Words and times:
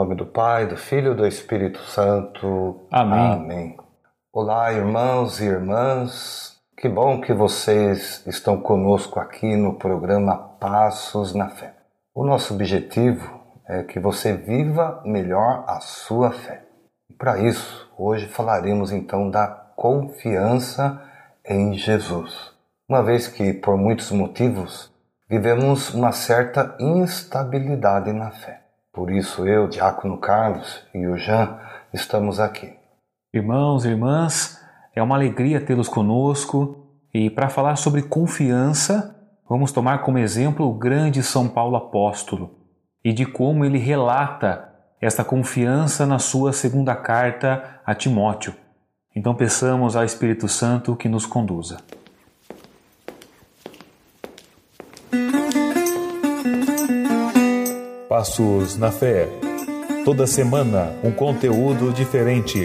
Nome 0.00 0.14
do 0.14 0.24
Pai, 0.24 0.66
do 0.66 0.78
Filho 0.78 1.12
e 1.12 1.14
do 1.14 1.26
Espírito 1.26 1.78
Santo. 1.80 2.86
Amém. 2.90 3.32
Amém. 3.32 3.76
Olá, 4.32 4.72
irmãos 4.72 5.40
e 5.40 5.44
irmãs. 5.44 6.58
Que 6.74 6.88
bom 6.88 7.20
que 7.20 7.34
vocês 7.34 8.26
estão 8.26 8.58
conosco 8.58 9.20
aqui 9.20 9.54
no 9.56 9.74
programa 9.74 10.38
Passos 10.58 11.34
na 11.34 11.50
Fé. 11.50 11.74
O 12.14 12.24
nosso 12.24 12.54
objetivo 12.54 13.42
é 13.68 13.82
que 13.82 14.00
você 14.00 14.32
viva 14.32 15.02
melhor 15.04 15.64
a 15.68 15.80
sua 15.80 16.30
fé. 16.30 16.64
Para 17.18 17.38
isso, 17.38 17.92
hoje 17.98 18.26
falaremos 18.26 18.92
então 18.92 19.28
da 19.28 19.48
confiança 19.76 20.98
em 21.44 21.74
Jesus. 21.74 22.54
Uma 22.88 23.02
vez 23.02 23.28
que, 23.28 23.52
por 23.52 23.76
muitos 23.76 24.10
motivos, 24.12 24.90
vivemos 25.28 25.92
uma 25.92 26.10
certa 26.10 26.74
instabilidade 26.80 28.10
na 28.14 28.30
fé. 28.30 28.69
Por 28.92 29.10
isso, 29.10 29.46
eu, 29.46 29.68
Diácono 29.68 30.18
Carlos 30.18 30.84
e 30.92 31.06
o 31.06 31.16
Jean 31.16 31.58
estamos 31.92 32.40
aqui. 32.40 32.74
Irmãos 33.32 33.84
e 33.84 33.88
irmãs, 33.88 34.60
é 34.94 35.00
uma 35.00 35.14
alegria 35.14 35.60
tê-los 35.60 35.88
conosco 35.88 36.86
e 37.14 37.30
para 37.30 37.48
falar 37.48 37.76
sobre 37.76 38.02
confiança, 38.02 39.16
vamos 39.48 39.70
tomar 39.70 39.98
como 40.02 40.18
exemplo 40.18 40.68
o 40.68 40.74
grande 40.74 41.22
São 41.22 41.48
Paulo 41.48 41.76
apóstolo 41.76 42.50
e 43.04 43.12
de 43.12 43.24
como 43.24 43.64
ele 43.64 43.78
relata 43.78 44.68
esta 45.00 45.24
confiança 45.24 46.04
na 46.04 46.18
sua 46.18 46.52
segunda 46.52 46.94
carta 46.96 47.80
a 47.86 47.94
Timóteo. 47.94 48.54
Então 49.14 49.34
peçamos 49.34 49.94
ao 49.94 50.04
Espírito 50.04 50.48
Santo 50.48 50.96
que 50.96 51.08
nos 51.08 51.26
conduza. 51.26 51.78
Passos 58.10 58.76
na 58.76 58.90
Fé. 58.90 59.28
Toda 60.04 60.26
semana 60.26 60.98
um 61.04 61.12
conteúdo 61.12 61.92
diferente, 61.92 62.58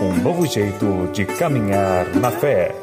um 0.00 0.22
novo 0.22 0.46
jeito 0.46 1.12
de 1.12 1.26
caminhar 1.26 2.06
na 2.16 2.30
fé. 2.30 2.74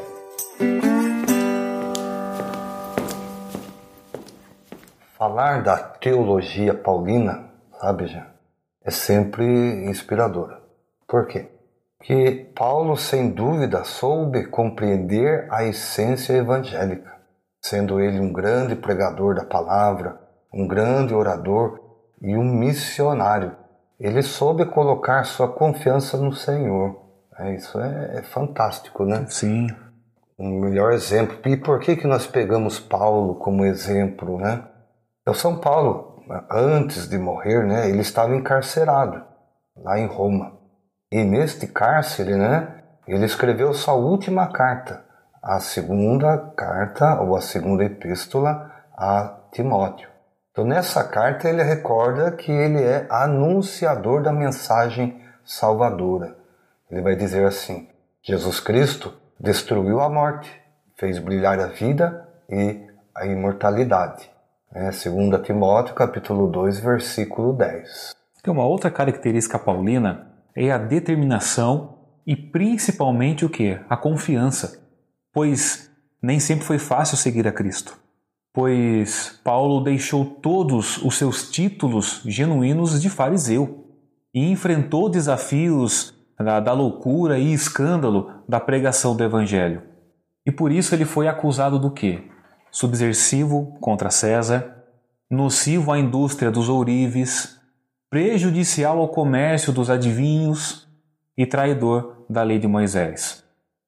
Falar 5.18 5.64
da 5.64 5.76
teologia 5.76 6.72
paulina, 6.72 7.50
sabe, 7.80 8.06
já, 8.06 8.28
é 8.84 8.92
sempre 8.92 9.44
inspiradora. 9.84 10.60
Por 11.08 11.26
quê? 11.26 11.48
Porque 11.98 12.48
Paulo, 12.54 12.96
sem 12.96 13.28
dúvida, 13.28 13.82
soube 13.82 14.46
compreender 14.46 15.48
a 15.50 15.64
essência 15.64 16.34
evangélica, 16.34 17.12
sendo 17.60 18.00
ele 18.00 18.20
um 18.20 18.32
grande 18.32 18.76
pregador 18.76 19.34
da 19.34 19.44
palavra, 19.44 20.20
um 20.52 20.68
grande 20.68 21.12
orador 21.12 21.83
e 22.20 22.36
um 22.36 22.44
missionário. 22.44 23.56
Ele 23.98 24.22
soube 24.22 24.64
colocar 24.66 25.24
sua 25.24 25.48
confiança 25.48 26.16
no 26.16 26.32
Senhor. 26.32 27.00
É, 27.38 27.54
isso 27.54 27.78
é, 27.80 28.18
é 28.18 28.22
fantástico, 28.22 29.04
né? 29.04 29.26
Sim. 29.28 29.68
Um 30.38 30.60
melhor 30.60 30.92
exemplo. 30.92 31.38
E 31.46 31.56
por 31.56 31.80
que, 31.80 31.96
que 31.96 32.06
nós 32.06 32.26
pegamos 32.26 32.78
Paulo 32.80 33.36
como 33.36 33.64
exemplo, 33.64 34.38
né? 34.38 34.64
Então, 35.22 35.32
São 35.32 35.58
Paulo, 35.58 36.22
antes 36.50 37.08
de 37.08 37.18
morrer, 37.18 37.64
né, 37.64 37.88
ele 37.88 38.00
estava 38.00 38.34
encarcerado 38.34 39.22
lá 39.76 39.98
em 39.98 40.06
Roma. 40.06 40.52
E 41.10 41.22
neste 41.24 41.66
cárcere, 41.66 42.36
né, 42.36 42.82
ele 43.06 43.24
escreveu 43.24 43.72
sua 43.72 43.94
última 43.94 44.46
carta, 44.48 45.04
a 45.42 45.60
segunda 45.60 46.36
carta 46.56 47.20
ou 47.20 47.36
a 47.36 47.40
segunda 47.40 47.84
epístola 47.84 48.70
a 48.96 49.40
Timóteo. 49.52 50.13
Então, 50.54 50.64
nessa 50.64 51.02
carta, 51.02 51.48
ele 51.48 51.64
recorda 51.64 52.30
que 52.30 52.52
ele 52.52 52.80
é 52.80 53.08
anunciador 53.10 54.22
da 54.22 54.32
mensagem 54.32 55.20
salvadora. 55.44 56.36
Ele 56.88 57.02
vai 57.02 57.16
dizer 57.16 57.44
assim: 57.44 57.88
Jesus 58.22 58.60
Cristo 58.60 59.12
destruiu 59.38 59.98
a 59.98 60.08
morte, 60.08 60.48
fez 60.96 61.18
brilhar 61.18 61.58
a 61.58 61.66
vida 61.66 62.28
e 62.48 62.86
a 63.12 63.26
imortalidade. 63.26 64.30
É, 64.72 64.90
2 64.90 65.42
Timóteo 65.42 65.92
capítulo 65.92 66.48
2, 66.48 66.78
versículo 66.78 67.52
10. 67.52 68.14
Tem 68.40 68.54
uma 68.54 68.64
outra 68.64 68.92
característica 68.92 69.58
paulina 69.58 70.28
é 70.54 70.70
a 70.70 70.78
determinação 70.78 71.98
e 72.24 72.36
principalmente 72.36 73.44
o 73.44 73.50
que? 73.50 73.80
A 73.90 73.96
confiança. 73.96 74.80
Pois 75.32 75.90
nem 76.22 76.38
sempre 76.38 76.64
foi 76.64 76.78
fácil 76.78 77.16
seguir 77.16 77.48
a 77.48 77.52
Cristo. 77.52 78.03
Pois 78.54 79.38
Paulo 79.44 79.82
deixou 79.82 80.24
todos 80.24 80.96
os 81.02 81.16
seus 81.16 81.50
títulos 81.50 82.22
genuínos 82.24 83.02
de 83.02 83.10
fariseu 83.10 83.84
e 84.32 84.50
enfrentou 84.50 85.10
desafios 85.10 86.14
da, 86.38 86.58
da 86.58 86.72
loucura 86.72 87.38
e 87.38 87.52
escândalo 87.52 88.30
da 88.48 88.58
pregação 88.58 89.14
do 89.14 89.22
Evangelho. 89.22 89.82
E 90.46 90.50
por 90.50 90.72
isso 90.72 90.94
ele 90.94 91.04
foi 91.04 91.28
acusado 91.28 91.78
do 91.78 91.90
quê? 91.90 92.30
subversivo 92.74 93.78
contra 93.80 94.10
César, 94.10 94.82
nocivo 95.30 95.92
à 95.92 95.98
indústria 95.98 96.50
dos 96.50 96.68
ourives, 96.68 97.56
prejudicial 98.10 98.98
ao 98.98 99.08
comércio 99.08 99.72
dos 99.72 99.88
adivinhos 99.88 100.88
e 101.38 101.46
traidor 101.46 102.24
da 102.28 102.42
lei 102.42 102.58
de 102.58 102.66
Moisés. 102.66 103.44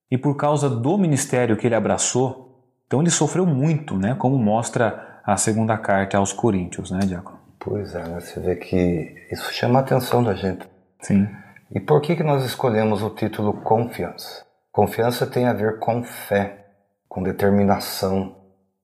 E 0.08 0.16
por 0.16 0.36
causa 0.36 0.70
do 0.70 0.96
ministério 0.96 1.56
que 1.56 1.66
ele 1.66 1.74
abraçou, 1.74 2.45
então 2.86 3.00
ele 3.00 3.10
sofreu 3.10 3.44
muito, 3.44 3.96
né, 3.96 4.14
como 4.14 4.38
mostra 4.38 5.20
a 5.24 5.36
segunda 5.36 5.76
carta 5.76 6.18
aos 6.18 6.32
Coríntios, 6.32 6.90
né, 6.90 7.00
Diácono? 7.00 7.38
Pois 7.58 7.94
é, 7.94 8.04
né? 8.06 8.20
você 8.20 8.38
vê 8.38 8.54
que 8.54 9.26
isso 9.30 9.52
chama 9.52 9.80
a 9.80 9.82
atenção 9.82 10.22
da 10.22 10.34
gente. 10.34 10.68
Sim. 11.00 11.28
E 11.74 11.80
por 11.80 12.00
que, 12.00 12.14
que 12.14 12.22
nós 12.22 12.44
escolhemos 12.44 13.02
o 13.02 13.10
título 13.10 13.54
Confiança? 13.54 14.44
Confiança 14.70 15.26
tem 15.26 15.46
a 15.46 15.52
ver 15.52 15.80
com 15.80 16.04
fé, 16.04 16.66
com 17.08 17.22
determinação, 17.22 18.36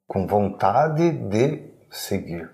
com 0.09 0.27
vontade 0.27 1.13
de 1.13 1.63
seguir. 1.91 2.51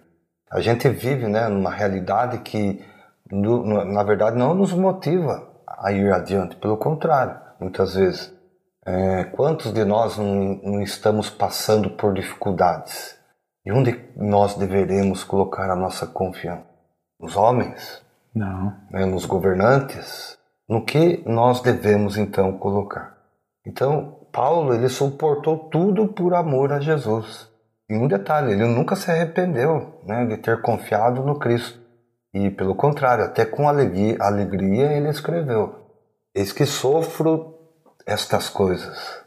A 0.50 0.60
gente 0.60 0.88
vive 0.90 1.26
né, 1.28 1.48
numa 1.48 1.70
realidade 1.70 2.38
que, 2.38 2.84
na 3.30 4.02
verdade, 4.02 4.36
não 4.36 4.54
nos 4.54 4.72
motiva 4.72 5.48
a 5.66 5.92
ir 5.92 6.12
adiante, 6.12 6.56
pelo 6.56 6.76
contrário, 6.76 7.38
muitas 7.58 7.94
vezes. 7.94 8.37
É, 8.86 9.24
quantos 9.24 9.72
de 9.72 9.84
nós 9.84 10.16
não, 10.16 10.60
não 10.62 10.82
estamos 10.82 11.28
passando 11.28 11.90
por 11.90 12.14
dificuldades? 12.14 13.18
E 13.64 13.72
onde 13.72 13.98
nós 14.16 14.54
deveremos 14.54 15.24
colocar 15.24 15.70
a 15.70 15.76
nossa 15.76 16.06
confiança? 16.06 16.64
Nos 17.20 17.36
homens? 17.36 18.02
Não. 18.34 18.74
Né, 18.90 19.04
nos 19.04 19.26
governantes? 19.26 20.38
No 20.68 20.84
que 20.84 21.22
nós 21.26 21.60
devemos 21.60 22.16
então 22.16 22.56
colocar? 22.58 23.18
Então, 23.66 24.26
Paulo 24.32 24.72
ele 24.72 24.88
suportou 24.88 25.68
tudo 25.70 26.08
por 26.08 26.34
amor 26.34 26.72
a 26.72 26.80
Jesus. 26.80 27.48
E 27.90 27.96
um 27.96 28.06
detalhe, 28.06 28.52
ele 28.52 28.64
nunca 28.66 28.94
se 28.94 29.10
arrependeu 29.10 30.00
né, 30.04 30.26
de 30.26 30.36
ter 30.36 30.60
confiado 30.60 31.22
no 31.22 31.38
Cristo. 31.38 31.78
E 32.32 32.50
pelo 32.50 32.74
contrário, 32.74 33.24
até 33.24 33.44
com 33.44 33.68
alegria, 33.68 34.16
alegria 34.20 34.92
ele 34.92 35.08
escreveu: 35.08 35.74
Eis 36.34 36.52
que 36.52 36.66
sofro 36.66 37.57
estas 38.08 38.48
coisas. 38.48 39.22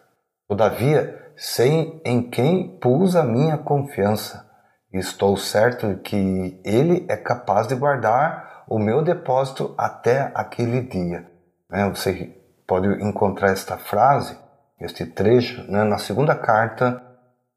Todavia, 0.47 1.33
sei 1.37 2.01
em 2.03 2.29
quem 2.29 2.79
pus 2.79 3.15
a 3.15 3.23
minha 3.23 3.57
confiança. 3.57 4.49
Estou 4.91 5.37
certo 5.37 5.97
que 5.99 6.59
ele 6.65 7.05
é 7.07 7.15
capaz 7.15 7.67
de 7.67 7.75
guardar 7.75 8.65
o 8.67 8.79
meu 8.79 9.03
depósito 9.03 9.73
até 9.77 10.31
aquele 10.33 10.81
dia. 10.81 11.29
Né, 11.69 11.89
você 11.89 12.35
pode 12.67 12.87
encontrar 13.03 13.51
esta 13.51 13.77
frase, 13.77 14.37
este 14.79 15.05
trecho, 15.05 15.63
né, 15.71 15.83
na 15.83 15.97
segunda 15.97 16.35
carta 16.35 17.01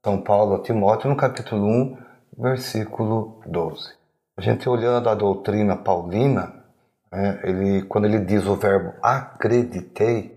são 0.05 0.21
Paulo 0.21 0.57
a 0.57 0.63
Timóteo, 0.63 1.09
no 1.09 1.17
capítulo 1.17 1.67
1, 1.67 1.99
versículo 2.39 3.41
12. 3.47 3.95
A 4.37 4.43
gente 4.43 4.69
olhando 4.69 5.09
a 5.09 5.15
doutrina 5.15 5.77
paulina, 5.77 6.53
é, 7.11 7.49
ele, 7.49 7.83
quando 7.85 8.05
ele 8.05 8.19
diz 8.19 8.45
o 8.47 8.57
verbo 8.57 8.93
acreditei, 9.03 10.34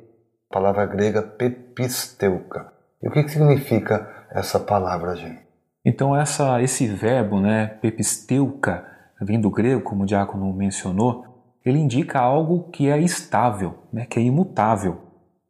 palavra 0.50 0.86
grega 0.86 1.22
pepisteuca. 1.22 2.72
E 3.02 3.08
o 3.08 3.12
que, 3.12 3.24
que 3.24 3.32
significa 3.32 4.26
essa 4.32 4.60
palavra, 4.60 5.16
gente? 5.16 5.46
Então 5.86 6.16
essa, 6.16 6.62
esse 6.62 6.88
verbo, 6.88 7.40
né, 7.40 7.68
pepisteuca, 7.82 8.86
vindo 9.22 9.44
do 9.44 9.52
grego, 9.52 9.82
como 9.82 10.04
o 10.04 10.06
diácono 10.06 10.52
mencionou, 10.54 11.26
ele 11.66 11.80
indica 11.80 12.20
algo 12.20 12.70
que 12.70 12.90
é 12.90 13.00
estável, 13.00 13.76
né, 13.92 14.06
que 14.06 14.20
é 14.20 14.22
imutável. 14.22 15.02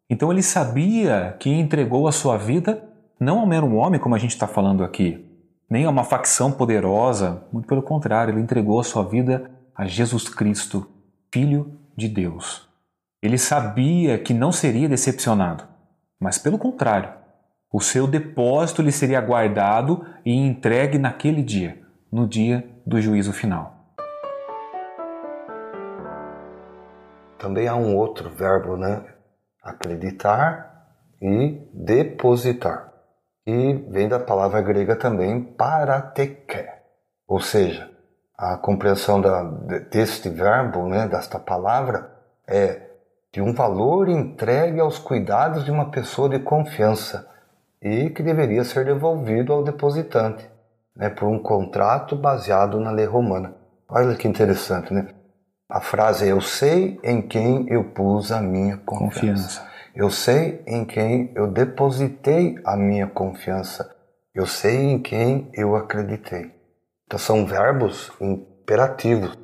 Então 0.09 0.31
ele 0.31 0.41
sabia 0.41 1.35
que 1.39 1.49
entregou 1.49 2.07
a 2.07 2.11
sua 2.11 2.37
vida 2.37 2.83
não 3.19 3.39
a 3.39 3.43
um 3.43 3.47
mero 3.47 3.73
homem, 3.73 3.99
como 3.99 4.15
a 4.15 4.19
gente 4.19 4.31
está 4.31 4.47
falando 4.47 4.83
aqui, 4.83 5.25
nem 5.69 5.85
a 5.85 5.89
uma 5.89 6.03
facção 6.03 6.51
poderosa, 6.51 7.43
muito 7.51 7.67
pelo 7.67 7.81
contrário, 7.81 8.33
ele 8.33 8.41
entregou 8.41 8.79
a 8.79 8.83
sua 8.83 9.03
vida 9.03 9.49
a 9.75 9.85
Jesus 9.85 10.29
Cristo, 10.29 10.87
Filho 11.31 11.79
de 11.95 12.07
Deus. 12.07 12.66
Ele 13.27 13.37
sabia 13.37 14.17
que 14.17 14.33
não 14.33 14.51
seria 14.53 14.87
decepcionado, 14.87 15.65
mas 16.17 16.37
pelo 16.37 16.57
contrário, 16.57 17.11
o 17.69 17.81
seu 17.81 18.07
depósito 18.07 18.81
lhe 18.81 18.91
seria 18.91 19.19
guardado 19.19 20.05
e 20.25 20.33
entregue 20.33 20.97
naquele 20.97 21.43
dia, 21.43 21.77
no 22.09 22.25
dia 22.25 22.67
do 22.85 23.01
juízo 23.01 23.33
final. 23.33 23.77
também 27.37 27.67
há 27.67 27.75
um 27.75 27.95
outro 27.95 28.29
verbo, 28.29 28.75
né? 28.75 29.03
Acreditar 29.63 30.85
e 31.21 31.69
depositar. 31.73 32.91
E 33.45 33.73
vem 33.89 34.09
da 34.09 34.19
palavra 34.19 34.61
grega 34.61 34.95
também 34.95 35.41
parateké. 35.41 36.81
Ou 37.27 37.39
seja, 37.39 37.89
a 38.37 38.57
compreensão 38.57 39.21
da, 39.21 39.43
deste 39.89 40.29
verbo, 40.29 40.87
né, 40.87 41.07
desta 41.07 41.39
palavra, 41.39 42.11
é 42.47 42.86
de 43.37 43.41
um 43.43 43.53
valor 43.53 44.09
entregue 44.09 44.79
aos 44.79 44.97
cuidados 44.97 45.63
de 45.63 45.69
uma 45.69 45.91
pessoa 45.91 46.27
de 46.27 46.39
confiança 46.39 47.29
e 47.79 48.09
que 48.09 48.23
deveria 48.23 48.63
ser 48.63 48.83
devolvido 48.83 49.53
ao 49.53 49.63
depositante, 49.63 50.49
né, 50.95 51.11
por 51.11 51.27
um 51.27 51.37
contrato 51.37 52.15
baseado 52.15 52.79
na 52.79 52.89
lei 52.89 53.05
romana. 53.05 53.53
Olha 53.87 54.15
que 54.15 54.27
interessante, 54.27 54.91
né? 54.91 55.09
A 55.69 55.79
frase 55.79 56.25
é: 56.25 56.31
Eu 56.31 56.41
sei 56.41 56.99
em 57.03 57.21
quem 57.21 57.67
eu 57.69 57.83
pus 57.83 58.31
a 58.31 58.41
minha 58.41 58.77
confiança. 58.77 59.61
confiança. 59.61 59.67
Eu 59.93 60.09
sei 60.09 60.63
em 60.65 60.83
quem 60.83 61.31
eu 61.35 61.45
depositei 61.45 62.55
a 62.65 62.75
minha 62.75 63.05
confiança. 63.05 63.87
Eu 64.33 64.47
sei 64.47 64.77
em 64.77 64.99
quem 64.99 65.51
eu 65.53 65.75
acreditei. 65.75 66.51
Então 67.05 67.19
são 67.19 67.45
verbos 67.45 68.11
imperativos. 68.19 69.37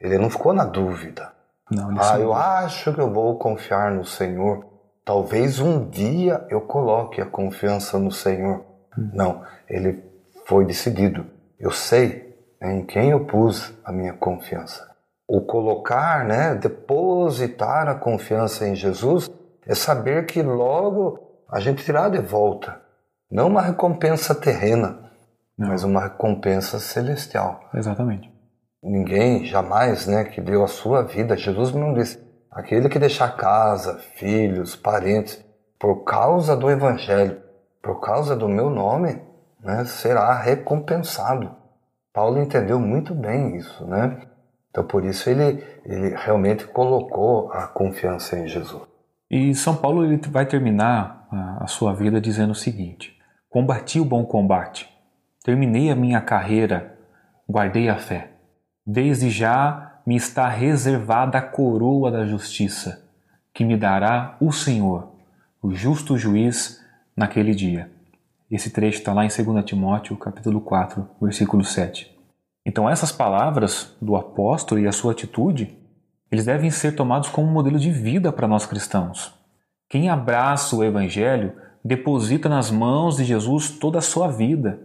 Ele 0.00 0.16
não 0.16 0.30
ficou 0.30 0.54
na 0.54 0.64
dúvida. 0.64 1.33
Não, 1.74 1.94
ah, 2.00 2.18
eu 2.18 2.32
acho 2.32 2.92
que 2.92 3.00
eu 3.00 3.12
vou 3.12 3.36
confiar 3.38 3.90
no 3.90 4.04
Senhor. 4.04 4.64
Talvez 5.04 5.60
um 5.60 5.88
dia 5.88 6.46
eu 6.48 6.60
coloque 6.60 7.20
a 7.20 7.26
confiança 7.26 7.98
no 7.98 8.10
Senhor. 8.10 8.64
Hum. 8.98 9.10
Não, 9.12 9.42
ele 9.68 10.02
foi 10.46 10.64
decidido. 10.64 11.26
Eu 11.58 11.70
sei 11.70 12.34
em 12.62 12.84
quem 12.84 13.10
eu 13.10 13.24
pus 13.24 13.72
a 13.84 13.92
minha 13.92 14.12
confiança. 14.14 14.94
O 15.26 15.40
colocar, 15.40 16.24
né, 16.24 16.54
depositar 16.54 17.88
a 17.88 17.94
confiança 17.94 18.66
em 18.66 18.74
Jesus 18.74 19.30
é 19.66 19.74
saber 19.74 20.26
que 20.26 20.42
logo 20.42 21.18
a 21.50 21.60
gente 21.60 21.84
terá 21.84 22.08
de 22.08 22.18
volta. 22.18 22.80
Não 23.30 23.48
uma 23.48 23.62
recompensa 23.62 24.34
terrena, 24.34 25.10
não. 25.56 25.68
mas 25.68 25.82
uma 25.82 26.02
recompensa 26.02 26.78
celestial. 26.78 27.60
Exatamente. 27.74 28.33
Ninguém 28.84 29.46
jamais, 29.46 30.06
né, 30.06 30.24
que 30.24 30.42
deu 30.42 30.62
a 30.62 30.68
sua 30.68 31.02
vida, 31.02 31.38
Jesus 31.38 31.72
não 31.72 31.94
disse, 31.94 32.22
aquele 32.50 32.90
que 32.90 32.98
deixar 32.98 33.34
casa, 33.34 33.98
filhos, 34.14 34.76
parentes, 34.76 35.42
por 35.78 36.04
causa 36.04 36.54
do 36.54 36.70
evangelho, 36.70 37.40
por 37.82 37.98
causa 38.00 38.36
do 38.36 38.46
meu 38.46 38.68
nome, 38.68 39.22
né, 39.58 39.86
será 39.86 40.34
recompensado. 40.34 41.50
Paulo 42.12 42.38
entendeu 42.38 42.78
muito 42.78 43.14
bem 43.14 43.56
isso, 43.56 43.86
né? 43.86 44.20
Então 44.70 44.84
por 44.84 45.02
isso 45.02 45.30
ele, 45.30 45.64
ele 45.84 46.14
realmente 46.14 46.66
colocou 46.66 47.50
a 47.52 47.66
confiança 47.66 48.38
em 48.38 48.46
Jesus. 48.46 48.82
E 49.30 49.54
São 49.54 49.74
Paulo 49.74 50.04
ele 50.04 50.20
vai 50.28 50.44
terminar 50.44 51.26
a 51.58 51.66
sua 51.66 51.94
vida 51.94 52.20
dizendo 52.20 52.50
o 52.50 52.54
seguinte: 52.54 53.16
Combati 53.48 53.98
o 53.98 54.04
bom 54.04 54.24
combate, 54.24 54.88
terminei 55.42 55.90
a 55.90 55.96
minha 55.96 56.20
carreira, 56.20 56.98
guardei 57.48 57.88
a 57.88 57.96
fé. 57.96 58.33
Desde 58.86 59.30
já 59.30 60.00
me 60.06 60.14
está 60.14 60.46
reservada 60.46 61.38
a 61.38 61.42
coroa 61.42 62.10
da 62.10 62.26
justiça, 62.26 63.02
que 63.54 63.64
me 63.64 63.78
dará 63.78 64.36
o 64.38 64.52
Senhor, 64.52 65.08
o 65.62 65.72
justo 65.72 66.18
juiz, 66.18 66.84
naquele 67.16 67.54
dia. 67.54 67.90
Esse 68.50 68.68
trecho 68.68 68.98
está 68.98 69.14
lá 69.14 69.24
em 69.24 69.28
2 69.28 69.64
Timóteo, 69.64 70.14
capítulo 70.18 70.60
4, 70.60 71.08
versículo 71.22 71.64
7. 71.64 72.14
Então 72.66 72.88
essas 72.88 73.10
palavras 73.10 73.96
do 74.02 74.16
apóstolo 74.16 74.78
e 74.78 74.86
a 74.86 74.92
sua 74.92 75.12
atitude, 75.12 75.78
eles 76.30 76.44
devem 76.44 76.70
ser 76.70 76.94
tomados 76.94 77.30
como 77.30 77.50
modelo 77.50 77.78
de 77.78 77.90
vida 77.90 78.30
para 78.30 78.46
nós 78.46 78.66
cristãos. 78.66 79.32
Quem 79.88 80.10
abraça 80.10 80.76
o 80.76 80.84
evangelho 80.84 81.54
deposita 81.82 82.50
nas 82.50 82.70
mãos 82.70 83.16
de 83.16 83.24
Jesus 83.24 83.70
toda 83.70 83.98
a 83.98 84.02
sua 84.02 84.28
vida. 84.28 84.78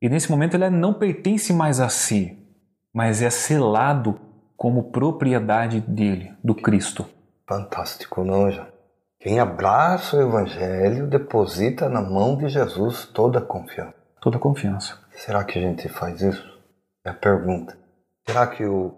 E 0.00 0.08
nesse 0.08 0.30
momento 0.30 0.54
ele 0.54 0.70
não 0.70 0.94
pertence 0.94 1.52
mais 1.52 1.78
a 1.78 1.90
si, 1.90 2.38
mas 2.94 3.20
é 3.20 3.28
selado 3.28 4.20
como 4.56 4.92
propriedade 4.92 5.80
dele, 5.80 6.32
do 6.44 6.54
Cristo. 6.54 7.04
Fantástico, 7.46 8.22
não, 8.22 8.48
já? 8.50 8.68
Quem 9.18 9.40
abraça 9.40 10.16
o 10.16 10.22
Evangelho 10.22 11.08
deposita 11.08 11.88
na 11.88 12.00
mão 12.00 12.36
de 12.36 12.48
Jesus 12.48 13.06
toda 13.06 13.40
a 13.40 13.42
confiança. 13.42 13.94
Toda 14.20 14.36
a 14.36 14.40
confiança. 14.40 14.98
Será 15.10 15.42
que 15.42 15.58
a 15.58 15.62
gente 15.62 15.88
faz 15.88 16.20
isso? 16.20 16.46
É 17.04 17.10
a 17.10 17.14
pergunta. 17.14 17.76
Será 18.26 18.46
que 18.46 18.64
o, 18.64 18.94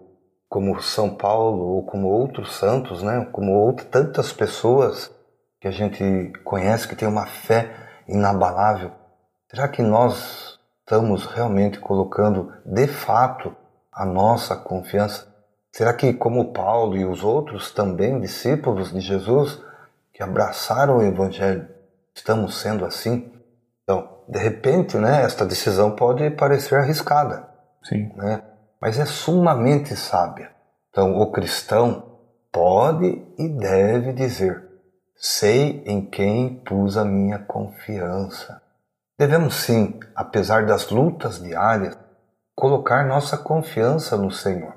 como 0.47 0.79
São 0.81 1.15
Paulo 1.15 1.63
ou 1.63 1.85
como 1.85 2.07
outros 2.07 2.55
santos, 2.55 3.01
né, 3.01 3.27
como 3.31 3.51
outras 3.53 3.87
tantas 3.89 4.31
pessoas 4.31 5.11
que 5.59 5.67
a 5.67 5.71
gente 5.71 6.31
conhece 6.43 6.87
que 6.87 6.95
tem 6.95 7.07
uma 7.07 7.25
fé 7.25 7.73
inabalável, 8.07 8.91
será 9.49 9.67
que 9.67 9.81
nós 9.81 10.59
estamos 10.79 11.25
realmente 11.25 11.79
colocando 11.79 12.53
de 12.65 12.87
fato 12.87 13.55
a 13.97 14.05
nossa 14.05 14.55
confiança? 14.55 15.27
Será 15.71 15.93
que, 15.93 16.13
como 16.13 16.53
Paulo 16.53 16.95
e 16.95 17.05
os 17.05 17.23
outros 17.23 17.71
também 17.71 18.19
discípulos 18.19 18.91
de 18.91 18.99
Jesus 18.99 19.61
que 20.13 20.23
abraçaram 20.23 20.97
o 20.97 21.03
Evangelho, 21.03 21.67
estamos 22.15 22.59
sendo 22.59 22.85
assim? 22.85 23.31
Então, 23.83 24.07
de 24.29 24.39
repente, 24.39 24.97
né, 24.97 25.23
esta 25.23 25.45
decisão 25.45 25.91
pode 25.91 26.29
parecer 26.31 26.75
arriscada, 26.75 27.47
Sim. 27.83 28.11
Né, 28.15 28.41
mas 28.79 28.99
é 28.99 29.05
sumamente 29.05 29.95
sábia. 29.95 30.51
Então, 30.89 31.17
o 31.17 31.31
cristão 31.31 32.19
pode 32.51 33.23
e 33.37 33.49
deve 33.49 34.13
dizer: 34.13 34.63
sei 35.15 35.83
em 35.85 36.05
quem 36.05 36.55
pus 36.55 36.97
a 36.97 37.05
minha 37.05 37.39
confiança. 37.39 38.61
Devemos 39.17 39.55
sim, 39.55 39.99
apesar 40.15 40.65
das 40.65 40.89
lutas 40.89 41.41
diárias, 41.41 41.97
colocar 42.57 43.05
nossa 43.05 43.37
confiança 43.37 44.17
no 44.17 44.31
Senhor. 44.31 44.73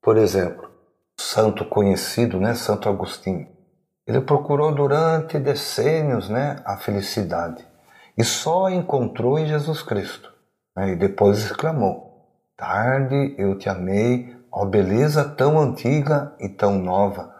Por 0.00 0.16
exemplo, 0.16 0.66
santo 1.14 1.62
conhecido, 1.66 2.40
né, 2.40 2.54
Santo 2.54 2.88
Agostinho, 2.88 3.46
ele 4.06 4.22
procurou 4.22 4.74
durante 4.74 5.38
decênios, 5.38 6.30
né, 6.30 6.62
a 6.64 6.78
felicidade 6.78 7.62
e 8.16 8.24
só 8.24 8.70
encontrou 8.70 9.38
em 9.38 9.46
Jesus 9.46 9.82
Cristo. 9.82 10.32
Né, 10.74 10.92
e 10.92 10.96
depois 10.96 11.44
exclamou: 11.44 12.26
Tarde 12.56 13.34
eu 13.36 13.58
te 13.58 13.68
amei, 13.68 14.34
ó 14.50 14.64
beleza 14.64 15.22
tão 15.22 15.60
antiga 15.60 16.34
e 16.40 16.48
tão 16.48 16.78
nova. 16.78 17.34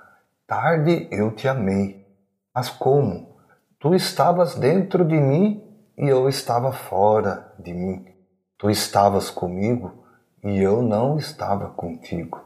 Tarde 0.47 1.09
eu 1.11 1.35
te 1.35 1.49
amei. 1.49 2.07
Mas 2.55 2.69
como? 2.69 3.39
Tu 3.81 3.95
estavas 3.95 4.55
dentro 4.55 5.03
de 5.03 5.17
mim 5.17 5.65
e 5.97 6.07
eu 6.07 6.29
estava 6.29 6.73
fora 6.73 7.55
de 7.59 7.73
mim. 7.73 8.18
Tu 8.59 8.69
estavas 8.71 9.31
comigo 9.31 10.05
e 10.43 10.59
eu 10.59 10.83
não 10.83 11.17
estava 11.17 11.69
contigo. 11.69 12.41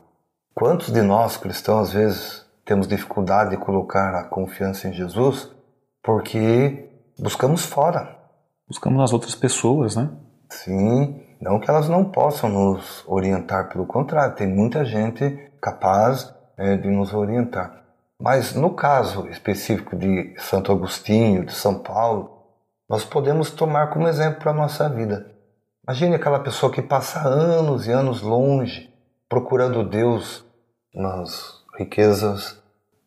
Quantos 0.55 0.93
de 0.93 1.01
nós 1.01 1.39
cristãos 1.39 1.89
às 1.89 1.93
vezes 1.95 2.47
temos 2.67 2.87
dificuldade 2.87 3.51
de 3.51 3.57
colocar 3.57 4.15
a 4.15 4.25
confiança 4.25 4.89
em 4.89 4.93
Jesus 4.93 5.51
porque 6.03 6.91
buscamos 7.19 7.65
fora? 7.65 8.15
Buscamos 8.69 8.99
nas 8.99 9.13
outras 9.15 9.35
pessoas, 9.35 9.97
né? 9.97 10.11
Sim, 10.51 11.23
não 11.41 11.59
que 11.59 11.71
elas 11.71 11.89
não 11.89 12.05
possam 12.05 12.51
nos 12.51 13.03
orientar, 13.07 13.71
pelo 13.71 13.87
contrário, 13.87 14.37
tem 14.37 14.47
muita 14.47 14.85
gente 14.85 15.51
capaz 15.63 16.33
é, 16.59 16.77
de 16.77 16.89
nos 16.89 17.15
orientar. 17.15 17.85
Mas 18.21 18.55
no 18.55 18.75
caso 18.75 19.27
específico 19.29 19.97
de 19.97 20.35
Santo 20.39 20.71
Agostinho, 20.71 21.47
de 21.47 21.53
São 21.53 21.79
Paulo, 21.79 22.39
nós 22.89 23.03
podemos 23.03 23.51
tomar 23.51 23.89
como 23.89 24.07
exemplo 24.07 24.41
para 24.41 24.51
a 24.51 24.55
nossa 24.55 24.89
vida. 24.91 25.33
Imagine 25.85 26.15
aquela 26.15 26.39
pessoa 26.39 26.71
que 26.71 26.81
passa 26.81 27.27
anos 27.27 27.89
e 27.89 27.91
anos 27.91 28.23
longe, 28.23 28.89
procurando 29.29 29.83
Deus 29.83 30.45
nas 30.95 31.61
riquezas, 31.77 32.63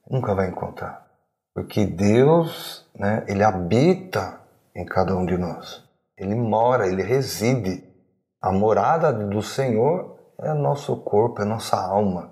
nunca 0.09 0.35
vai 0.35 0.49
encontrar. 0.49 1.07
Porque 1.53 1.85
Deus, 1.85 2.85
né, 2.93 3.23
ele 3.29 3.45
habita 3.45 4.41
em 4.75 4.83
cada 4.83 5.15
um 5.15 5.25
de 5.25 5.37
nós. 5.37 5.85
Ele 6.17 6.35
mora, 6.35 6.85
ele 6.85 7.01
reside. 7.01 7.81
A 8.41 8.51
morada 8.51 9.13
do 9.13 9.41
Senhor 9.41 10.19
é 10.41 10.53
nosso 10.53 10.97
corpo, 10.97 11.41
é 11.41 11.45
nossa 11.45 11.77
alma. 11.77 12.31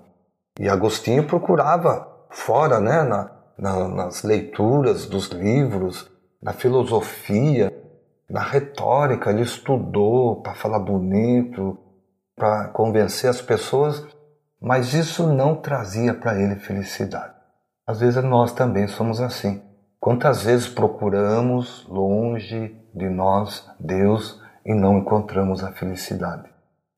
E 0.60 0.68
Agostinho 0.68 1.26
procurava 1.26 2.06
fora, 2.28 2.80
né, 2.80 3.02
na, 3.02 3.30
na, 3.56 3.88
nas 3.88 4.22
leituras 4.22 5.06
dos 5.06 5.28
livros, 5.28 6.10
na 6.42 6.52
filosofia, 6.52 7.72
na 8.28 8.40
retórica, 8.40 9.30
ele 9.30 9.42
estudou 9.42 10.40
para 10.42 10.54
falar 10.54 10.78
bonito, 10.78 11.78
para 12.36 12.68
convencer 12.68 13.30
as 13.30 13.40
pessoas, 13.40 14.06
mas 14.60 14.94
isso 14.94 15.26
não 15.26 15.54
trazia 15.54 16.14
para 16.14 16.40
ele 16.40 16.56
felicidade. 16.56 17.34
Às 17.86 18.00
vezes 18.00 18.22
nós 18.24 18.52
também 18.52 18.86
somos 18.86 19.20
assim. 19.20 19.62
Quantas 20.00 20.42
vezes 20.42 20.68
procuramos 20.68 21.86
longe 21.88 22.74
de 22.94 23.08
nós 23.08 23.70
Deus 23.78 24.40
e 24.64 24.74
não 24.74 24.98
encontramos 24.98 25.62
a 25.62 25.72
felicidade? 25.72 26.48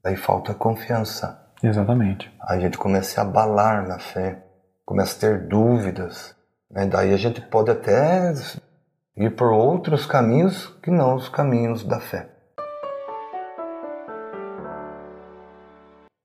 Daí 0.02 0.16
falta 0.16 0.54
confiança. 0.54 1.45
Exatamente. 1.62 2.33
A 2.40 2.59
gente 2.59 2.78
começa 2.78 3.21
a 3.21 3.25
abalar 3.25 3.87
na 3.87 3.99
fé. 3.99 4.45
começa 4.85 5.16
a 5.16 5.21
ter 5.21 5.49
dúvidas. 5.49 6.37
Né? 6.71 6.87
Daí 6.87 7.12
a 7.12 7.16
gente 7.16 7.40
pode 7.40 7.71
até 7.71 8.33
ir 9.16 9.35
por 9.35 9.50
outros 9.50 10.04
caminhos 10.04 10.66
que 10.82 10.90
não 10.90 11.14
os 11.14 11.28
caminhos 11.28 11.82
da 11.82 11.99
fé. 11.99 12.28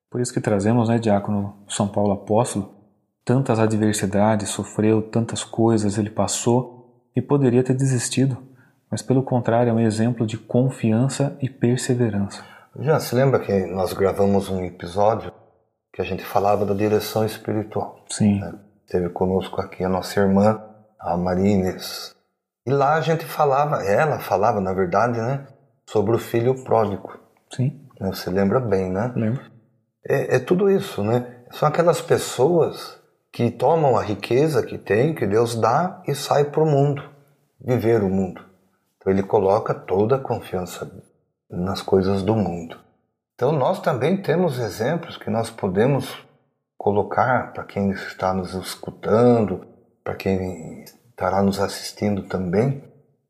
Por 0.10 0.20
isso 0.20 0.34
que 0.34 0.42
trazemos, 0.42 0.90
né, 0.90 1.00
Diácono 1.00 1.56
São 1.70 1.88
Paulo 1.88 2.12
Apóstolo, 2.12 2.76
tantas 3.24 3.60
adversidades, 3.60 4.50
sofreu 4.50 5.02
tantas 5.02 5.44
coisas, 5.44 5.98
ele 5.98 6.10
passou 6.10 7.08
e 7.16 7.22
poderia 7.22 7.64
ter 7.64 7.74
desistido, 7.74 8.38
mas 8.90 9.02
pelo 9.02 9.24
contrário 9.24 9.70
é 9.70 9.74
um 9.74 9.80
exemplo 9.80 10.28
de 10.28 10.38
confiança 10.38 11.38
e 11.42 11.50
perseverança. 11.50 12.44
Já 12.78 13.00
se 13.00 13.16
lembra 13.16 13.40
que 13.40 13.66
nós 13.68 13.94
gravamos 13.94 14.50
um 14.50 14.66
episódio 14.66 15.32
que 15.94 16.02
a 16.02 16.06
gente 16.06 16.24
falava 16.24 16.66
da 16.66 16.74
direção 16.74 17.26
espiritual? 17.26 18.04
Sim. 18.10 18.40
Né? 18.40 18.54
Teve 18.88 19.10
conosco 19.10 19.62
aqui 19.62 19.84
a 19.84 19.90
nossa 19.90 20.20
irmã, 20.20 20.62
a 21.00 21.16
Marines. 21.16 22.14
E 22.66 22.72
lá 22.72 22.96
a 22.96 23.02
gente 23.02 23.26
falava, 23.26 23.84
ela 23.84 24.20
falava, 24.20 24.62
na 24.62 24.74
verdade, 24.74 25.20
né, 25.20 25.48
sobre 25.86 26.16
o 26.16 26.20
filho 26.20 26.64
pródigo. 26.64 27.20
Sim. 27.54 27.88
Você 28.00 28.30
lembra 28.30 28.60
bem, 28.60 28.90
né? 28.90 29.12
Lembro. 29.16 29.44
É, 30.08 30.36
é 30.38 30.40
tudo 30.40 30.70
isso, 30.70 31.04
né? 31.04 31.44
São 31.52 31.68
aquelas 31.68 32.02
pessoas 32.02 33.00
que 33.32 33.50
tomam 33.52 33.98
a 33.98 34.04
riqueza 34.04 34.66
que 34.66 34.78
tem, 34.78 35.14
que 35.14 35.26
Deus 35.26 35.56
dá, 35.56 36.02
e 36.08 36.16
sai 36.16 36.46
para 36.46 36.64
o 36.64 36.66
mundo, 36.66 37.04
viver 37.60 38.04
o 38.04 38.10
mundo. 38.10 38.44
Então 38.98 39.12
ele 39.12 39.24
coloca 39.24 39.74
toda 39.74 40.16
a 40.16 40.20
confiança 40.20 40.92
nas 41.50 41.82
coisas 41.82 42.24
do 42.24 42.36
mundo. 42.36 42.78
Então 43.36 43.52
nós 43.52 43.80
também 43.82 44.22
temos 44.22 44.60
exemplos 44.60 45.18
que 45.18 45.30
nós 45.30 45.50
podemos 45.50 46.18
colocar 46.78 47.54
para 47.54 47.64
quem 47.64 47.92
está 47.92 48.34
nos 48.34 48.54
escutando, 48.54 49.66
para 50.04 50.16
quem 50.16 50.86
estará 51.22 51.44
nos 51.44 51.60
assistindo 51.60 52.24
também. 52.24 52.84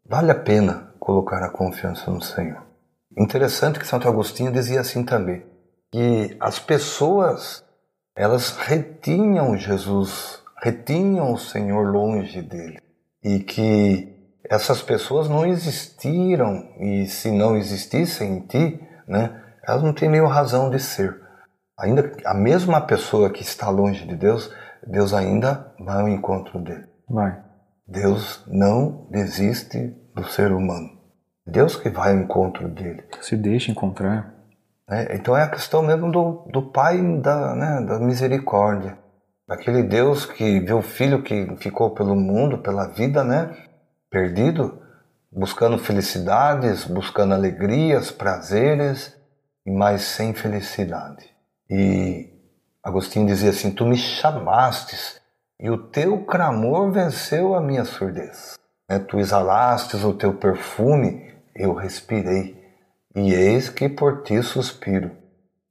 Vale 0.08 0.32
a 0.32 0.36
pena 0.36 0.94
colocar 0.98 1.44
a 1.44 1.50
confiança 1.50 2.10
no 2.10 2.22
Senhor. 2.22 2.64
Interessante 3.18 3.78
que 3.78 3.86
Santo 3.86 4.08
Agostinho 4.08 4.50
dizia 4.50 4.80
assim 4.80 5.04
também, 5.04 5.46
que 5.92 6.38
as 6.40 6.58
pessoas 6.58 7.66
elas 8.16 8.56
retinham 8.56 9.58
Jesus, 9.58 10.42
retinham 10.64 11.34
o 11.34 11.38
Senhor 11.38 11.92
longe 11.92 12.42
dele. 12.42 12.80
E 13.22 13.40
que 13.40 14.08
essas 14.50 14.82
pessoas 14.82 15.28
não 15.28 15.46
existiram, 15.46 16.74
e 16.80 17.06
se 17.08 17.30
não 17.30 17.58
existissem 17.58 18.38
em 18.38 18.40
ti, 18.48 18.80
né, 19.06 19.44
elas 19.68 19.84
não 19.84 19.94
têm 19.94 20.10
nenhuma 20.10 20.34
razão 20.34 20.70
de 20.70 20.80
ser. 20.80 21.20
Ainda 21.78 22.10
a 22.26 22.34
mesma 22.34 22.80
pessoa 22.80 23.30
que 23.30 23.42
está 23.42 23.70
longe 23.70 24.06
de 24.08 24.16
Deus, 24.16 24.50
Deus 24.88 25.14
ainda 25.14 25.74
vai 25.80 26.02
ao 26.02 26.10
encontro 26.10 26.60
dele. 26.60 26.86
Vai. 27.10 27.51
Deus 27.92 28.42
não 28.48 29.06
desiste 29.12 29.94
do 30.16 30.24
ser 30.24 30.54
humano. 30.54 30.90
Deus 31.46 31.76
que 31.76 31.90
vai 31.90 32.14
ao 32.14 32.20
encontro 32.20 32.70
dele. 32.70 33.04
Se 33.20 33.36
deixa 33.36 33.70
encontrar. 33.70 34.34
É, 34.90 35.14
então 35.16 35.36
é 35.36 35.44
a 35.44 35.50
questão 35.50 35.84
mesmo 35.84 36.10
do, 36.10 36.48
do 36.52 36.72
Pai 36.72 37.02
da, 37.20 37.54
né, 37.54 37.86
da 37.86 38.00
misericórdia. 38.00 38.98
Daquele 39.46 39.84
Deus 39.84 40.26
que 40.26 40.62
viu 40.62 40.78
o 40.78 40.82
filho 40.82 41.22
que 41.22 41.54
ficou 41.58 41.94
pelo 41.94 42.16
mundo, 42.16 42.60
pela 42.60 42.88
vida, 42.88 43.26
né? 43.26 43.54
Perdido, 44.10 44.82
buscando 45.30 45.78
felicidades, 45.78 46.86
buscando 46.86 47.34
alegrias, 47.34 48.10
prazeres, 48.10 49.14
mas 49.68 50.04
sem 50.04 50.34
felicidade. 50.34 51.26
E 51.70 52.30
Agostinho 52.82 53.28
dizia 53.28 53.50
assim: 53.50 53.72
Tu 53.72 53.86
me 53.86 53.98
chamastes 53.98 55.21
e 55.62 55.70
o 55.70 55.78
teu 55.78 56.26
clamor 56.26 56.92
venceu 56.92 57.54
a 57.54 57.62
minha 57.62 57.86
surdez. 57.86 58.56
Né? 58.90 58.98
Tu 58.98 59.20
exalastes 59.20 60.04
o 60.04 60.14
teu 60.14 60.34
perfume, 60.34 61.32
eu 61.56 61.74
respirei 61.74 62.60
e 63.16 63.32
eis 63.34 63.70
que 63.70 63.88
por 63.88 64.24
ti 64.24 64.42
suspiro. 64.42 65.12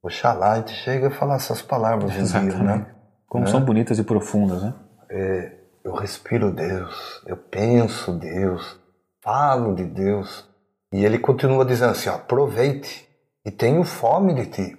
Oxalá 0.03 0.53
a 0.53 0.57
gente 0.57 0.73
chega 0.73 1.09
a 1.09 1.11
falar 1.11 1.35
essas 1.35 1.61
palavras 1.61 2.17
um 2.17 2.23
dia, 2.23 2.57
né? 2.59 2.87
Como 3.27 3.45
né? 3.45 3.51
são 3.51 3.61
bonitas 3.61 3.99
e 3.99 4.05
profundas, 4.05 4.63
né? 4.63 4.75
É, 5.11 5.53
eu 5.85 5.93
respiro 5.93 6.53
Deus, 6.53 7.23
eu 7.27 7.37
penso 7.37 8.13
Deus, 8.13 8.79
falo 9.23 9.75
de 9.75 9.85
Deus. 9.85 10.49
E 10.93 11.05
ele 11.05 11.19
continua 11.19 11.65
dizendo 11.65 11.91
assim: 11.91 12.09
ó, 12.09 12.15
aproveite 12.15 13.09
e 13.45 13.51
tenho 13.51 13.85
fome 13.85 14.35
de 14.35 14.47
ti. 14.47 14.79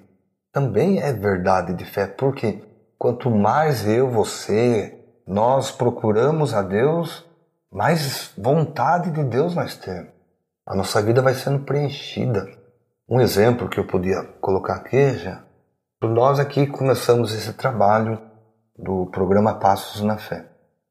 Também 0.51 1.01
é 1.01 1.13
verdade 1.13 1.73
de 1.73 1.85
fé, 1.85 2.07
porque 2.07 2.61
quanto 2.97 3.29
mais 3.29 3.87
eu, 3.87 4.09
você, 4.09 5.00
nós 5.31 5.71
procuramos 5.71 6.53
a 6.53 6.61
Deus, 6.61 7.25
mais 7.71 8.33
vontade 8.37 9.11
de 9.11 9.23
Deus 9.23 9.55
nós 9.55 9.75
temos 9.75 10.21
a 10.65 10.75
nossa 10.75 11.01
vida 11.01 11.21
vai 11.21 11.33
sendo 11.33 11.59
preenchida. 11.65 12.47
Um 13.09 13.19
exemplo 13.19 13.67
que 13.67 13.77
eu 13.77 13.85
podia 13.85 14.23
colocar 14.39 14.75
aqui 14.75 15.15
já, 15.15 15.43
nós 16.01 16.39
aqui 16.39 16.65
começamos 16.65 17.33
esse 17.33 17.53
trabalho 17.53 18.17
do 18.77 19.07
programa 19.07 19.55
Passos 19.55 20.01
na 20.01 20.17
Fé. 20.17 20.45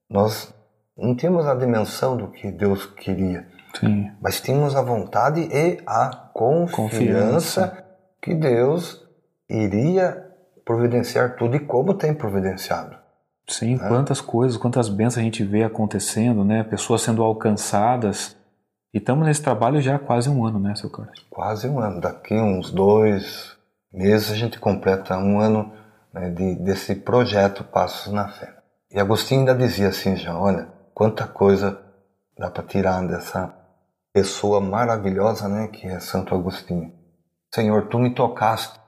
Nós 0.08 0.52
não 0.96 1.16
tínhamos 1.16 1.46
a 1.46 1.54
dimensão 1.54 2.14
do 2.16 2.28
que 2.28 2.50
Deus 2.50 2.84
queria, 2.84 3.48
Sim. 3.78 4.12
mas 4.20 4.40
tínhamos 4.40 4.76
a 4.76 4.82
vontade 4.82 5.40
e 5.40 5.80
a 5.86 6.30
confiança, 6.34 6.76
confiança. 6.76 7.84
que 8.20 8.34
Deus 8.34 9.02
iria 9.48 10.26
providenciar 10.64 11.36
tudo 11.36 11.56
e 11.56 11.60
como 11.60 11.94
tem 11.94 12.12
providenciado. 12.12 12.99
Sim, 13.48 13.76
né? 13.76 13.88
quantas 13.88 14.20
coisas, 14.20 14.56
quantas 14.56 14.88
bênçãos 14.88 15.18
a 15.18 15.22
gente 15.22 15.44
vê 15.44 15.64
acontecendo, 15.64 16.44
né? 16.44 16.62
Pessoas 16.62 17.02
sendo 17.02 17.22
alcançadas 17.22 18.36
e 18.92 18.98
estamos 18.98 19.24
nesse 19.24 19.40
trabalho 19.40 19.80
já 19.80 19.94
há 19.94 19.98
quase 20.00 20.28
um 20.28 20.44
ano, 20.44 20.58
né, 20.58 20.74
seu 20.74 20.90
Carlos? 20.90 21.24
Quase 21.30 21.68
um 21.68 21.78
ano. 21.78 22.00
Daqui 22.00 22.34
uns 22.34 22.72
dois 22.72 23.56
meses 23.92 24.32
a 24.32 24.34
gente 24.34 24.58
completa 24.58 25.16
um 25.16 25.38
ano 25.38 25.72
né, 26.12 26.30
de, 26.30 26.56
desse 26.56 26.96
projeto 26.96 27.62
Passos 27.62 28.12
na 28.12 28.28
Fé. 28.28 28.52
E 28.90 28.98
Agostinho 28.98 29.40
ainda 29.40 29.54
dizia 29.54 29.88
assim, 29.88 30.16
já, 30.16 30.36
olha, 30.36 30.68
quanta 30.92 31.24
coisa 31.24 31.80
dá 32.36 32.50
para 32.50 32.64
tirar 32.64 33.06
dessa 33.06 33.54
pessoa 34.12 34.60
maravilhosa, 34.60 35.48
né, 35.48 35.68
que 35.68 35.86
é 35.86 36.00
Santo 36.00 36.34
Agostinho. 36.34 36.92
Senhor, 37.54 37.86
tu 37.86 37.96
me 37.96 38.12
tocaste 38.12 38.80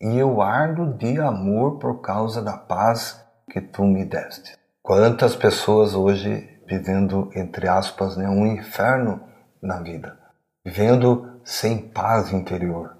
e 0.00 0.16
eu 0.16 0.40
ardo 0.40 0.96
de 0.96 1.18
amor 1.18 1.80
por 1.80 2.00
causa 2.00 2.40
da 2.40 2.56
paz 2.56 3.24
que 3.48 3.60
tu 3.60 3.84
me 3.84 4.04
deste. 4.04 4.56
Quantas 4.82 5.34
pessoas 5.34 5.94
hoje 5.94 6.48
vivendo, 6.66 7.30
entre 7.34 7.66
aspas, 7.66 8.16
né, 8.16 8.28
um 8.28 8.46
inferno 8.46 9.20
na 9.62 9.80
vida, 9.80 10.18
vivendo 10.64 11.40
sem 11.42 11.78
paz 11.78 12.32
interior. 12.32 12.96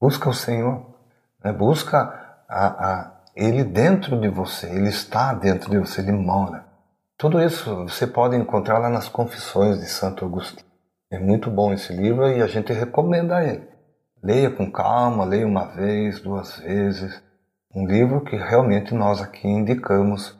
Busca 0.00 0.30
o 0.30 0.34
Senhor, 0.34 0.86
né? 1.44 1.52
busca 1.52 1.98
a, 2.48 2.66
a, 2.66 3.20
Ele 3.34 3.64
dentro 3.64 4.20
de 4.20 4.28
você, 4.28 4.68
Ele 4.68 4.88
está 4.88 5.34
dentro 5.34 5.68
de 5.70 5.78
você, 5.78 6.00
Ele 6.00 6.12
mora. 6.12 6.64
Tudo 7.16 7.42
isso 7.42 7.84
você 7.84 8.06
pode 8.06 8.36
encontrar 8.36 8.78
lá 8.78 8.88
nas 8.88 9.08
Confissões 9.08 9.80
de 9.80 9.86
Santo 9.86 10.24
Agostinho. 10.24 10.68
É 11.10 11.18
muito 11.18 11.50
bom 11.50 11.72
esse 11.72 11.92
livro 11.92 12.28
e 12.28 12.40
a 12.40 12.46
gente 12.46 12.72
recomenda 12.72 13.42
ele. 13.42 13.66
Leia 14.22 14.50
com 14.50 14.70
calma, 14.70 15.24
leia 15.24 15.46
uma 15.46 15.64
vez, 15.64 16.20
duas 16.20 16.58
vezes. 16.58 17.20
Um 17.74 17.86
livro 17.86 18.22
que 18.22 18.36
realmente 18.36 18.94
nós 18.94 19.20
aqui 19.20 19.46
indicamos 19.46 20.36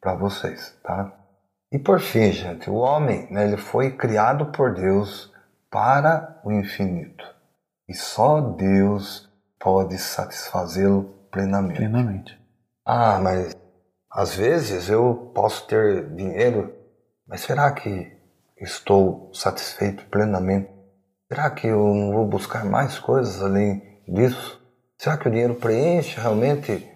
para 0.00 0.14
vocês, 0.14 0.76
tá? 0.82 1.12
E 1.70 1.78
por 1.78 2.00
fim, 2.00 2.30
gente, 2.32 2.68
o 2.68 2.74
homem, 2.74 3.26
né, 3.30 3.46
ele 3.46 3.56
foi 3.56 3.90
criado 3.92 4.46
por 4.46 4.74
Deus 4.74 5.32
para 5.70 6.40
o 6.44 6.52
infinito. 6.52 7.24
E 7.88 7.94
só 7.94 8.40
Deus 8.40 9.30
pode 9.58 9.96
satisfazê-lo 9.96 11.04
plenamente. 11.30 11.78
Plenamente. 11.78 12.40
Ah, 12.84 13.18
mas 13.18 13.56
às 14.10 14.34
vezes 14.34 14.90
eu 14.90 15.32
posso 15.34 15.66
ter 15.66 16.14
dinheiro, 16.14 16.74
mas 17.26 17.40
será 17.40 17.70
que 17.72 18.12
estou 18.58 19.30
satisfeito 19.32 20.04
plenamente? 20.06 20.68
Será 21.28 21.48
que 21.50 21.68
eu 21.68 21.78
não 21.94 22.12
vou 22.12 22.26
buscar 22.26 22.64
mais 22.64 22.98
coisas 22.98 23.40
além 23.40 23.82
disso? 24.06 24.61
Será 25.02 25.16
que 25.16 25.26
o 25.26 25.30
dinheiro 25.32 25.56
preenche 25.56 26.20
realmente 26.20 26.86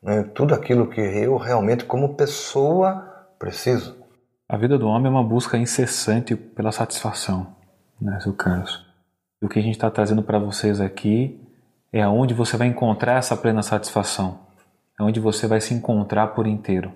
né, 0.00 0.22
tudo 0.22 0.54
aquilo 0.54 0.86
que 0.86 1.00
eu 1.00 1.36
realmente, 1.36 1.84
como 1.84 2.14
pessoa, 2.14 3.26
preciso? 3.40 3.96
A 4.48 4.56
vida 4.56 4.78
do 4.78 4.86
homem 4.86 5.08
é 5.08 5.10
uma 5.10 5.24
busca 5.24 5.58
incessante 5.58 6.36
pela 6.36 6.70
satisfação, 6.70 7.56
né, 8.00 8.20
seu 8.20 8.32
Carlos? 8.34 8.86
E 9.42 9.46
o 9.46 9.48
que 9.48 9.58
a 9.58 9.62
gente 9.62 9.74
está 9.74 9.90
trazendo 9.90 10.22
para 10.22 10.38
vocês 10.38 10.80
aqui 10.80 11.40
é 11.92 12.00
aonde 12.02 12.34
você 12.34 12.56
vai 12.56 12.68
encontrar 12.68 13.18
essa 13.18 13.36
plena 13.36 13.64
satisfação, 13.64 14.38
é 15.00 15.02
onde 15.02 15.18
você 15.18 15.48
vai 15.48 15.60
se 15.60 15.74
encontrar 15.74 16.28
por 16.28 16.46
inteiro. 16.46 16.92